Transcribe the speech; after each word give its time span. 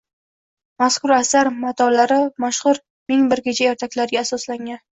Mazkur 0.83 1.13
asar 1.17 1.49
matolari 1.67 2.19
mashhur 2.47 2.81
ming 3.13 3.31
bir 3.35 3.45
kecha 3.51 3.71
ertaklariga 3.77 4.27
asoslangan. 4.29 4.85